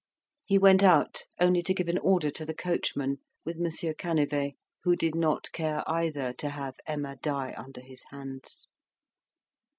He 0.45 0.57
went 0.57 0.81
out 0.81 1.25
only 1.39 1.61
to 1.61 1.75
give 1.75 1.87
an 1.87 1.99
order 1.99 2.31
to 2.31 2.43
the 2.43 2.55
coachman, 2.55 3.19
with 3.45 3.59
Monsieur 3.59 3.93
Canivet, 3.93 4.53
who 4.83 4.95
did 4.95 5.13
not 5.13 5.51
care 5.51 5.83
either 5.87 6.33
to 6.39 6.49
have 6.49 6.73
Emma 6.87 7.17
die 7.17 7.53
under 7.55 7.81
his 7.81 8.01
hands. 8.09 8.67